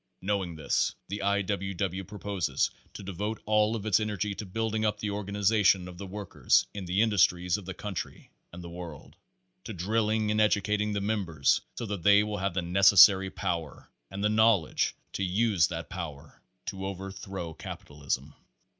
Knowing 0.19 0.55
this, 0.55 0.95
the 1.09 1.21
I. 1.21 1.43
W. 1.43 1.75
W. 1.75 2.03
proposes 2.03 2.71
to 2.95 3.03
devote 3.03 3.39
all 3.45 3.75
of 3.75 3.85
its 3.85 3.99
energy 3.99 4.33
to 4.33 4.47
building 4.47 4.83
up 4.83 4.97
the 4.99 5.11
organization 5.11 5.87
of 5.87 5.99
the 5.99 6.07
work 6.07 6.35
ers 6.35 6.65
in 6.73 6.85
the 6.85 7.03
industries 7.03 7.55
of 7.55 7.65
the 7.65 7.75
country 7.75 8.31
and 8.51 8.63
the 8.63 8.69
world: 8.71 9.15
to 9.63 9.73
drilling 9.73 10.31
and 10.31 10.41
educating 10.41 10.93
the 10.93 11.01
members 11.01 11.61
so 11.75 11.85
that 11.85 12.01
they 12.01 12.23
will 12.23 12.37
have 12.37 12.55
the 12.55 12.63
necessary 12.63 13.29
power 13.29 13.91
and 14.09 14.23
the 14.23 14.27
knowledge 14.29 14.95
to 15.13 15.23
use 15.23 15.67
that 15.67 15.87
power 15.87 16.41
to 16.65 16.83
overthrow 16.83 17.53
capitalism. 17.53 18.33